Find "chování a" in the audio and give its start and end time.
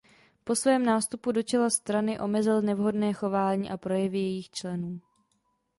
3.13-3.77